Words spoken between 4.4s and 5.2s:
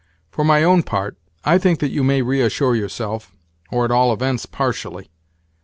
partially.